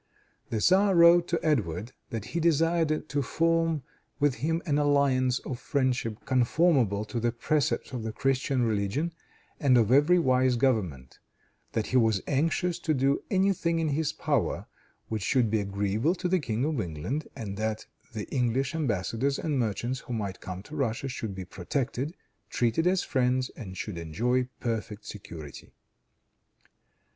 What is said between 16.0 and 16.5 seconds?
to the